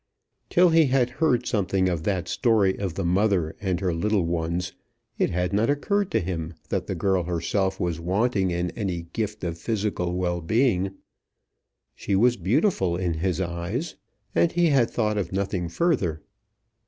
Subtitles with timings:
[0.49, 4.73] Till he had heard something of that story of the mother and her little ones,
[5.19, 9.43] it had not occurred to him that the girl herself was wanting in any gift
[9.43, 10.95] of physical well being.
[11.93, 13.95] She was beautiful in his eyes,
[14.33, 16.23] and he had thought of nothing further.